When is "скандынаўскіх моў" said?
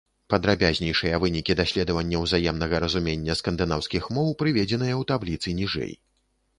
3.45-4.37